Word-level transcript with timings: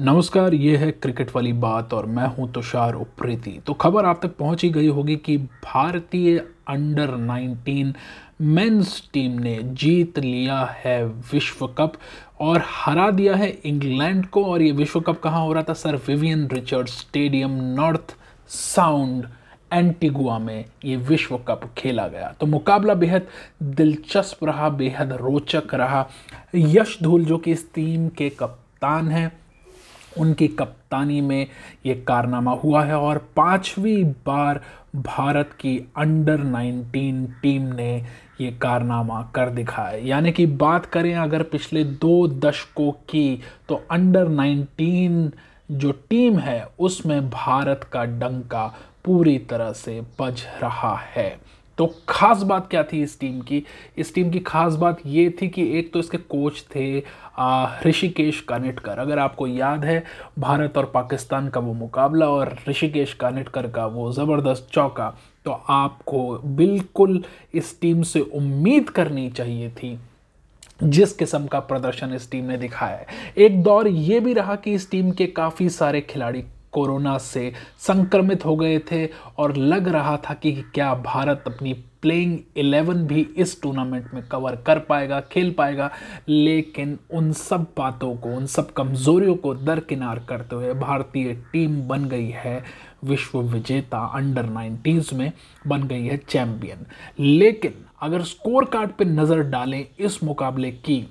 नमस्कार, 0.00 0.54
ये 0.54 0.76
है 0.76 0.90
क्रिकेट 0.90 1.30
वाली 1.34 1.52
बात 1.52 1.94
और 1.94 2.06
मैं 2.06 2.26
हूँ 2.26 2.52
तुषार 2.52 2.94
उप्रेती। 2.94 3.50
तो 3.66 3.72
खबर 3.72 4.04
आप 4.04 4.20
तक 4.22 4.36
पहुँच 4.36 4.62
ही 4.62 4.68
गई 4.70 4.88
होगी 4.88 5.16
कि 5.16 5.36
भारतीय 5.36 6.38
अंडर 6.68 7.10
19 7.10 7.92
मेंस 8.40 9.10
टीम 9.12 9.32
ने 9.32 9.58
जीत 9.62 10.18
लिया 10.18 10.58
है 10.84 11.04
विश्व 11.04 11.66
कप 11.66 11.92
और 12.40 12.62
हरा 12.66 13.10
दिया 13.10 13.34
है 13.36 13.48
इंग्लैंड 13.64 14.26
को। 14.26 14.44
और 14.44 14.62
ये 14.62 14.70
विश्व 14.72 15.00
कप 15.00 15.20
कहाँ 15.20 15.44
हो 15.44 15.52
रहा 15.52 15.62
था? 15.62 15.72
Sir, 15.72 15.96
Vivian 15.96 16.48
Richard 16.52 16.88
stadium 16.88 17.50
North 17.50 18.16
Sound 18.48 19.26
Antigua 19.72 20.38
में 20.38 20.64
ये 20.84 20.96
विश्व 20.96 21.36
कप 21.38 21.70
खेला 21.78 22.08
गया। 22.08 22.34
तो 22.40 22.46
मुकाबला 22.46 22.94
बेहद 22.94 23.26
दिलचस्प 23.62 24.44
रहा, 24.44 24.68
बेहद 24.68 25.12
रोचक 25.12 25.74
रहा। 25.74 26.06
यश 26.54 26.98
धूल, 27.02 27.24
जो 27.24 27.38
कि 27.38 27.52
इस 27.52 27.72
टीम 27.74 28.08
के 28.08 28.30
कप्तान 28.30 29.08
हैं 29.08 29.32
उनकी 30.20 30.48
कप्तानी 30.48 31.20
में 31.20 31.46
ये 31.86 31.94
कारनामा 31.94 32.52
हुआ 32.52 32.84
है 32.84 32.98
और 32.98 33.18
पांचवी 33.18 34.04
बार 34.04 34.60
भारत 34.96 35.50
की 35.60 35.92
अंडर 35.96 36.38
19 36.38 37.42
टीम 37.42 37.62
ने 37.62 38.04
ये 38.40 38.50
कारनामा 38.50 39.32
कर 39.34 39.50
दिखाया 39.50 39.98
यानी 40.06 40.32
कि 40.32 40.46
बात 40.46 40.86
करें 40.86 41.14
अगर 41.14 41.42
पिछले 41.42 41.84
दो 41.84 42.28
दशकों 42.28 42.92
की 42.92 43.40
तो 43.68 43.82
अंडर 43.90 44.28
19 44.28 45.30
जो 45.70 45.92
टीम 45.92 46.38
है, 46.38 46.68
उसमें 46.78 47.30
भारत 47.30 47.84
का 47.92 48.04
डंका 48.04 48.74
पूरी 49.04 49.38
तरह 49.38 49.72
से 49.72 50.00
बज 50.20 50.42
रहा 50.62 50.96
है। 50.96 51.38
तो 51.78 51.86
खास 52.08 52.42
बात 52.42 52.68
क्या 52.70 52.82
थी 52.82 53.02
इस 53.02 53.18
टीम 53.20 53.40
की? 53.40 53.62
इस 53.98 54.14
टीम 54.14 54.30
की 54.30 54.38
खास 54.40 54.74
बात 54.74 54.98
ये 55.06 55.28
थी 55.42 55.48
कि 55.48 55.66
एक 55.78 55.92
तो 55.92 55.98
इसके 55.98 56.18
कोच 56.18 56.64
थे 56.74 56.98
ऋषिकेश 57.86 58.40
कानिटकर। 58.40 58.98
अगर 58.98 59.18
आपको 59.18 59.46
याद 59.46 59.84
है, 59.84 60.02
भारत 60.38 60.78
और 60.78 60.90
पाकिस्तान 60.94 61.48
का 61.48 61.60
वो 61.60 61.72
मुकाबला 61.74 62.28
और 62.28 62.56
ऋषिकेश 62.68 63.14
कानिटकर 63.14 63.70
का 63.70 63.86
वो 63.86 64.10
ज़बरदस्त 64.12 64.68
चौका 64.72 65.08
तो 65.44 65.50
आपको 65.70 66.38
बिल्कुल 66.56 67.22
इस 67.54 67.80
टीम 67.80 68.02
से 68.02 68.20
उम्मीद 68.20 68.90
करनी 68.90 69.28
चाहिए 69.30 69.70
थी, 69.70 69.98
जिस 70.80 71.12
किस्म 71.12 71.46
का 71.46 71.60
प्रदर्शन 71.60 72.12
इस 72.14 72.30
टीम 72.30 72.44
ने 72.44 72.56
दिखाया 72.58 72.96
है। 72.96 73.06
एक 73.36 73.62
दौर 73.62 73.88
ये 73.88 74.20
भी 74.20 74.32
रहा 74.32 74.56
कि 74.56 74.74
इस 74.74 74.90
टीम 74.90 75.10
के 75.10 75.26
काफ़ी 75.28 75.68
सारे 75.70 76.00
खिलाड़ी 76.00 76.42
कोरोना 76.78 77.18
से 77.24 77.52
संक्रमित 77.80 78.44
हो 78.44 78.56
गए 78.56 78.78
थे 78.90 79.06
और 79.38 79.56
लग 79.56 79.88
रहा 79.88 80.16
था 80.24 80.34
कि 80.34 80.52
क्या 80.74 80.94
भारत 81.04 81.44
अपनी 81.46 81.72
प्लेइंग 82.02 82.38
इलेवन 82.56 83.06
भी 83.06 83.26
इस 83.36 83.60
टूर्नामेंट 83.62 84.12
में 84.14 84.22
कवर 84.26 84.56
कर 84.56 84.78
पाएगा, 84.78 85.20
खेल 85.32 85.50
पाएगा, 85.52 85.90
लेकिन 86.28 86.98
उन 87.10 87.32
सब 87.32 87.66
बातों 87.76 88.14
को, 88.16 88.28
उन 88.28 88.46
सब 88.46 88.72
कमज़ोरियों 88.72 89.34
को 89.36 89.54
दरकिनार 89.54 90.18
करते 90.28 90.56
हुए 90.56 90.74
भारतीय 90.74 91.32
टीम 91.52 91.80
बन 91.88 92.04
गई 92.04 92.28
है 92.36 92.62
विश्व 93.04 93.40
विजेता 93.42 94.04
अंडर 94.14 94.46
नाइन्टीज़ 94.46 95.14
में 95.14 95.30
बन 95.66 95.82
गई 95.82 96.04
है 96.04 96.16
चैंपियन 96.18 96.86
लेकिन 97.18 97.84
अगर 98.02 98.22
स्कोर 98.22 98.64
कार्ड 98.64 98.90
पर 98.90 99.04
नज़र 99.04 99.42
डालें 99.50 99.84
इस 99.98 100.22
मुकाबले 100.24 100.70
की 100.70 101.04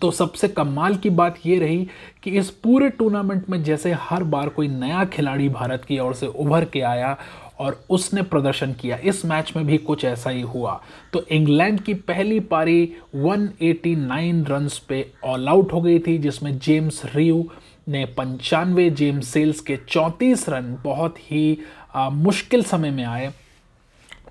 तो 0.00 0.10
सबसे 0.10 0.48
कमाल 0.48 0.96
की 0.96 1.10
बात 1.10 1.38
ये 1.46 1.58
रही 1.58 1.88
कि 2.22 2.30
इस 2.30 2.50
पूरे 2.50 2.90
टूर्नामेंट 2.90 3.50
में 3.50 3.62
जैसे 3.62 3.92
हर 3.92 4.22
बार 4.22 4.48
कोई 4.48 4.68
नया 4.68 5.04
खिलाड़ी 5.04 5.48
भारत 5.48 5.84
की 5.84 5.98
ओर 5.98 6.14
से 6.14 6.26
उभर 6.26 6.64
के 6.64 6.80
आया 6.80 7.18
और 7.58 7.84
उसने 7.90 8.22
प्रदर्शन 8.22 8.72
किया 8.72 8.96
इस 8.96 9.24
मैच 9.24 9.52
में 9.56 9.66
भी 9.66 9.78
कुछ 9.78 10.04
ऐसा 10.04 10.30
ही 10.30 10.40
हुआ। 10.40 10.82
तो 11.12 11.22
इंग्लैंड 11.22 11.80
की 11.80 11.94
पहली 11.94 12.40
पारी 12.40 12.96
189 13.16 14.48
रन्स 14.48 14.78
पे 14.78 15.12
ऑल 15.24 15.48
आउट 15.48 15.72
हो 15.72 15.80
गई 15.80 15.98
थी 15.98 16.18
जिसमें 16.18 16.58
जेम्स 16.58 17.02
रियू 17.14 17.50
ने 17.88 18.04
पंचानवे 18.04 18.90
जेम्स 18.90 19.28
सेल्स 19.28 19.60
के 19.60 19.76
34 19.76 20.48
रन 20.48 20.78
बहुत 20.84 21.18
ही 21.18 21.58
आ, 21.94 22.10
मुश्किल 22.10 22.62
समय 22.62 22.90
में 22.90 23.04
आए। 23.04 23.32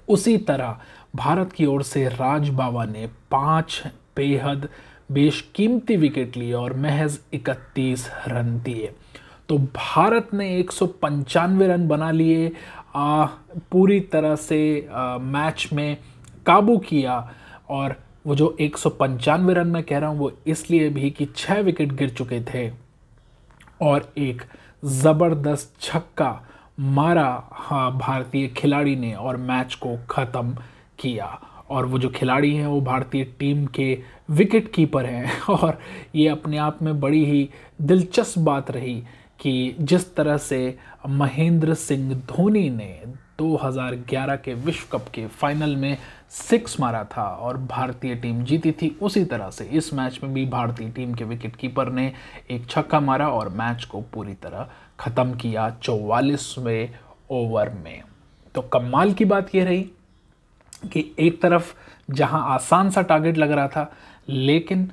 उसी 0.08 0.38
तरह 0.38 0.80
भारत 1.16 1.52
की 1.52 1.66
ओर 1.66 1.84
से 1.84 2.08
राज 2.08 2.50
बाबा 2.50 2.86
ने 2.86 3.08
पाँच 3.32 3.84
बेहद 4.16 4.70
बेशकीमती 5.10 5.96
विकेट 5.98 6.38
लिए 6.38 6.54
और 6.54 6.74
महज 6.78 7.20
31 7.34 8.08
रन 8.28 8.60
दिए। 8.60 8.92
तो 9.50 9.58
भारत 9.58 10.30
ने 10.34 10.50
एक 10.60 10.72
रन 11.62 11.88
बना 11.88 12.12
लिए 12.12 12.52
पूरी 13.72 14.00
तरह 14.00 14.36
से 14.36 14.88
आ, 14.92 15.18
मैच 15.18 15.70
में 15.74 15.98
काबू 16.46 16.78
किया 16.78 17.34
और 17.70 17.96
वो 18.28 18.36
जो 18.36 18.56
एक 18.62 18.78
रन 19.50 19.68
मैं 19.68 19.84
कह 19.84 19.98
रहा 19.98 20.10
हूँ 20.10 20.18
वो 20.20 20.32
इसलिए 20.48 20.90
भी 20.90 21.10
कि 21.12 21.26
छः 21.36 21.60
विकेट 21.60 21.92
गिर 21.92 22.10
चुके 22.10 22.42
थे 22.54 22.70
और 23.82 24.12
एक 24.18 24.42
ज़बरदस्त 24.86 25.74
छक्का 25.82 26.32
मारा 26.80 27.50
हाँ 27.52 27.98
भारतीय 27.98 28.48
खिलाड़ी 28.48 28.96
ने 28.96 29.14
और 29.14 29.38
मैच 29.38 29.74
को 29.76 29.98
ख़त्म 30.10 30.56
किया। 31.00 31.40
और 31.70 31.86
वो 31.86 32.00
जो 32.00 32.10
खिलाड़ी 32.10 32.56
हैं, 32.56 32.68
वो 32.68 32.82
भारतीय 32.82 33.24
टीम 33.24 33.66
के 33.66 34.00
विकेट 34.30 34.72
कीपर 34.72 35.06
हैं। 35.06 35.42
और 35.50 35.80
ये 36.16 36.28
अपने 36.28 36.58
आप 36.58 36.82
में 36.82 37.00
बड़ी 37.00 37.26
ही 37.26 37.50
दिलचस्प 37.82 38.40
बात 38.40 38.72
रही 38.72 39.04
कि 39.40 39.76
जिस 39.82 40.16
तरह 40.16 40.38
से 40.38 40.78
महेंद्र 41.08 41.74
सिंह 41.74 42.14
धोनी 42.14 42.70
ने 42.70 43.02
2011 43.40 44.36
के 44.36 44.54
विश्व 44.54 44.88
कप 44.92 45.06
के 45.14 45.28
फाइनल 45.28 45.76
में 45.76 45.98
सिक्स 46.30 46.80
मारा 46.80 47.04
था 47.04 47.24
और 47.24 47.58
भारतीय 47.58 48.16
टीम 48.16 48.44
जीती 48.44 48.72
थी 48.72 48.98
उसी 49.02 49.26
तरह 49.26 49.50
से। 49.50 49.66
इस 49.66 49.94
मैच 49.94 50.20
में 50.24 50.34
भी 50.34 50.46
भारतीय 50.46 50.90
टीम 50.90 51.14
के 51.14 51.24
विकेट 51.24 51.56
कीपर 51.56 51.90
ने 51.90 52.14
एक 52.52 52.68
छक्का 52.70 53.00
मारा 53.00 53.30
और 53.30 53.50
मैच 53.50 53.84
को 53.84 54.02
पूरी 54.02 54.34
तरह 54.34 54.70
ख़त्म 55.00 55.34
किया 55.34 55.70
चौवालीसवें 55.84 56.90
ओवर 57.30 57.70
में। 57.70 58.02
तो 58.56 58.62
कमाल 58.62 59.14
की 59.14 59.26
बात 59.26 59.56
यह 59.56 59.66
रही 59.66 59.92
कि 60.86 61.16
एक 61.20 61.42
तरफ़ 61.42 61.74
जहाँ 62.12 62.54
आसान 62.54 62.90
सा 62.90 63.02
टारगेट 63.02 63.38
लग 63.38 63.52
रहा 63.52 63.68
था, 63.68 63.92
लेकिन 64.30 64.92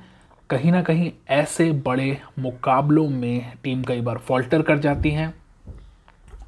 कहीं 0.49 0.71
ना 0.71 0.81
कहीं 0.81 1.11
ऐसे 1.29 1.71
बड़े 1.71 2.17
मुकाबलों 2.39 3.07
में 3.09 3.53
टीम 3.63 3.83
कई 3.83 4.01
बार 4.01 4.17
फॉल्टर 4.17 4.61
कर 4.61 4.79
जाती 4.79 5.09
हैं। 5.09 5.33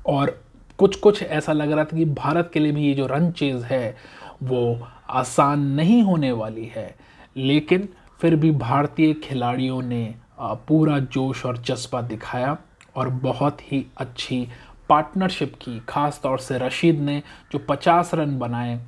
और 0.06 0.42
कुछ 0.78 0.96
कुछ 0.96 1.24
ऐसा 1.24 1.54
लग 1.54 1.72
रहा 1.72 1.86
था 1.86 1.98
कि 1.98 2.06
भारत 2.06 2.50
के 2.54 2.60
लिए 2.60 2.72
भी 2.72 2.88
ये 2.88 2.94
जो 2.94 3.08
रन 3.08 3.32
चेज 3.32 3.64
है, 3.64 3.98
वो 4.44 4.88
आसान 5.10 5.60
नहीं 5.60 6.02
होने 6.04 6.32
वाली 6.32 6.66
है। 6.76 6.96
लेकिन 7.38 7.90
फिर 8.22 8.36
भी 8.36 8.52
भारतीय 8.52 9.14
खिलाड़ियों 9.14 9.82
ने 9.82 10.16
पूरा 10.40 11.00
जोश 11.00 11.46
और 11.46 11.58
जज्बा 11.58 12.02
दिखाया 12.02 12.58
और 12.96 13.10
बहुत 13.10 13.62
ही 13.62 13.86
अच्छी 13.98 14.48
पार्टनरशिप 14.90 15.54
की। 15.62 15.80
खास 15.80 16.20
तौर 16.24 16.40
से 16.40 16.58
रशीद 16.58 17.00
ने 17.00 17.22
जो 17.52 17.60
50 17.60 18.12
रन 18.14 18.38
बनाए 18.40 18.80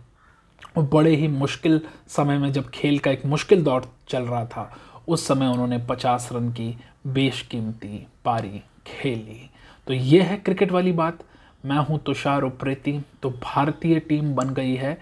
और 0.77 0.83
बड़े 0.83 1.15
ही 1.15 1.27
मुश्किल 1.27 1.81
समय 2.07 2.37
में 2.37 2.51
जब 2.53 2.69
खेल 2.69 2.99
का 2.99 3.11
एक 3.11 3.25
मुश्किल 3.25 3.63
दौर 3.63 3.89
चल 4.09 4.23
रहा 4.23 4.45
था, 4.45 4.71
उस 5.07 5.27
समय 5.27 5.47
उन्होंने 5.47 5.79
50 5.87 6.29
रन 6.31 6.49
की 6.51 6.75
बेशकीमती 7.07 8.05
पारी 8.25 8.61
खेली 8.87 9.49
तो 9.87 9.93
ये 9.93 10.21
है 10.21 10.37
क्रिकेट 10.37 10.71
वाली 10.71 10.91
बात। 10.93 11.23
मैं 11.65 11.77
हूँ 11.77 11.99
तुषार 11.99 12.43
उप्रेती 12.43 12.99
तो 13.23 13.29
भारतीय 13.43 13.99
टीम 13.99 14.33
बन 14.35 14.49
गई 14.49 14.75
है 14.75 14.97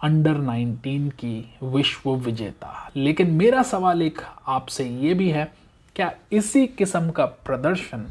अंडर 0.00 0.38
19 0.38 1.10
की 1.14 1.54
विश्व 1.64 2.10
विजेता। 2.16 2.90
लेकिन 2.96 3.30
मेरा 3.32 3.62
सवाल 3.62 4.02
एक 4.02 4.20
आपसे 4.46 4.84
ये 4.84 5.14
भी 5.14 5.28
है, 5.30 5.52
क्या 5.96 6.12
इसी 6.32 6.66
किस्म 6.68 7.10
का 7.10 7.24
प्रदर्शन 7.24 8.06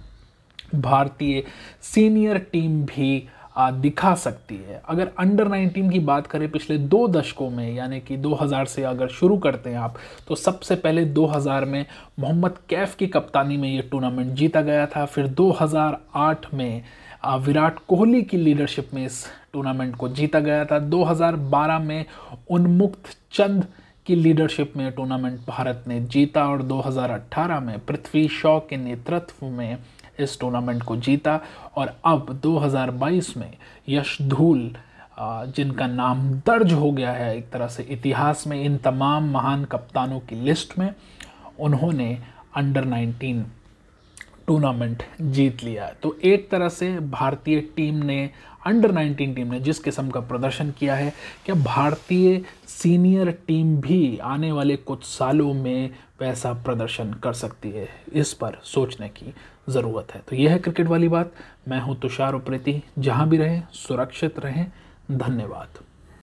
भारतीय 0.75 1.43
सीनियर 1.83 2.37
टीम 2.51 2.81
भी 2.85 3.27
दिखा 3.55 4.13
सकती 4.15 4.55
है। 4.57 4.81
अगर 4.89 5.09
अंडर 5.19 5.47
19 5.47 5.89
की 5.91 5.99
बात 5.99 6.27
करें, 6.27 6.49
पिछले 6.51 6.77
दो 6.77 7.07
दशकों 7.07 7.49
में, 7.49 7.73
यानी 7.73 7.99
कि 7.99 8.17
2000 8.17 8.65
से 8.65 8.83
अगर 8.83 9.07
शुरू 9.09 9.37
करते 9.37 9.69
हैं 9.69 9.77
आप 9.77 9.97
तो 10.27 10.35
सबसे 10.35 10.75
पहले 10.75 11.05
2000 11.07 11.65
में 11.65 11.85
मोहम्मद 12.19 12.57
कैफ 12.69 12.95
की 12.95 13.07
कप्तानी 13.07 13.57
में 13.57 13.69
ये 13.69 13.81
टूर्नामेंट 13.81 14.33
जीता 14.33 14.61
गया 14.61 14.85
था। 14.85 15.05
फिर 15.05 15.27
2008 15.27 16.53
में 16.53 16.81
विराट 17.37 17.79
कोहली 17.87 18.21
की 18.23 18.37
लीडरशिप 18.37 18.93
में 18.93 19.05
इस 19.05 19.25
टूर्नामेंट 19.53 19.95
को 19.95 20.09
जीता 20.09 20.39
गया 20.39 20.65
था। 20.65 20.79
2012 20.79 21.79
में 21.79 22.05
उन्मुक्त 22.49 23.15
चंद 23.31 23.65
की 24.05 24.15
लीडरशिप 24.15 24.73
में 24.77 24.91
टूर्नामेंट 24.91 25.39
भारत 25.47 25.83
ने 25.87 25.99
जीता 26.01 26.47
और 26.47 26.61
2018 26.63 27.59
में 27.59 27.77
पृथ्वी 27.79 28.27
शॉ 28.27 28.59
के 28.59 28.77
नेतृत्व 28.77 29.45
में 29.47 29.77
इस 30.19 30.39
टूर्नामेंट 30.39 30.83
को 30.83 30.97
जीता 30.97 31.39
और 31.75 31.93
अब 32.05 32.41
2022 32.41 33.35
में 33.37 33.51
यश 33.89 34.17
धूल 34.21 34.71
जिनका 35.19 35.87
नाम 35.87 36.29
दर्ज 36.47 36.73
हो 36.73 36.91
गया 36.91 37.11
है 37.11 37.37
एक 37.37 37.49
तरह 37.49 37.67
से 37.67 37.83
इतिहास 37.83 38.45
में, 38.47 38.63
इन 38.63 38.77
तमाम 38.77 39.31
महान 39.31 39.65
कप्तानों 39.65 40.19
की 40.19 40.35
लिस्ट 40.35 40.77
में, 40.79 40.93
उन्होंने 41.59 42.17
अंडर 42.55 42.85
19 42.85 43.43
टूर्नामेंट 44.51 45.03
जीत 45.21 45.63
लिया 45.63 45.85
तो 46.03 46.17
एक 46.23 46.49
तरह 46.49 46.69
से 46.69 46.99
भारतीय 46.99 47.59
टीम 47.75 47.95
ने 47.95 48.29
अंडर 48.65 48.91
19 48.91 49.35
टीम 49.35 49.51
ने 49.51 49.59
जिस 49.59 49.79
किस्म 49.79 50.09
का 50.09 50.19
प्रदर्शन 50.19 50.71
किया 50.71 50.95
है, 50.95 51.13
क्या 51.45 51.55
भारतीय 51.55 52.41
सीनियर 52.67 53.31
टीम 53.47 53.75
भी 53.77 54.17
आने 54.17 54.51
वाले 54.51 54.75
कुछ 54.75 55.03
सालों 55.03 55.53
में 55.53 55.89
वैसा 56.21 56.53
प्रदर्शन 56.53 57.13
कर 57.13 57.33
सकती 57.33 57.69
है? 57.69 57.87
इस 58.13 58.33
पर 58.33 58.59
सोचने 58.63 59.09
की 59.09 59.33
ज़रूरत 59.69 60.13
है। 60.15 60.21
तो 60.29 60.35
यह 60.35 60.51
है 60.51 60.59
क्रिकेट 60.59 60.87
वाली 60.87 61.07
बात। 61.07 61.31
मैं 61.67 61.79
हूँ 61.79 61.99
तुषार 61.99 62.33
उप्रेती। 62.33 62.83
जहाँ 62.99 63.29
भी 63.29 63.37
रहें, 63.37 63.63
सुरक्षित 63.73 64.39
रहें। 64.39 64.71
धन्यवाद। 65.11 65.83